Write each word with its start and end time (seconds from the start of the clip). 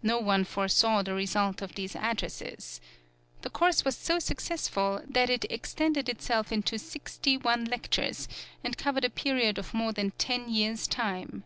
No 0.00 0.20
one 0.20 0.44
foresaw 0.44 1.02
the 1.02 1.12
result 1.12 1.60
of 1.60 1.74
these 1.74 1.96
addresses. 1.96 2.80
The 3.42 3.50
course 3.50 3.84
was 3.84 3.96
so 3.96 4.20
successful 4.20 5.02
that 5.08 5.28
it 5.28 5.44
extended 5.50 6.08
itself 6.08 6.52
into 6.52 6.78
sixty 6.78 7.36
one 7.36 7.64
lectures, 7.64 8.28
and 8.62 8.78
covered 8.78 9.04
a 9.04 9.10
period 9.10 9.58
of 9.58 9.74
more 9.74 9.92
than 9.92 10.12
ten 10.12 10.48
years' 10.48 10.86
time. 10.86 11.42